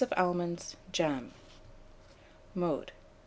[0.01, 1.31] of almonds, jam.
[2.55, 2.91] Mode.